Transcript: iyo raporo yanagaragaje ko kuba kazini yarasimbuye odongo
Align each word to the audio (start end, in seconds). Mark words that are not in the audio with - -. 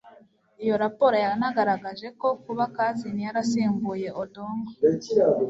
iyo 0.63 0.75
raporo 0.83 1.15
yanagaragaje 1.25 2.07
ko 2.19 2.27
kuba 2.43 2.63
kazini 2.75 3.21
yarasimbuye 3.27 4.09
odongo 4.21 4.69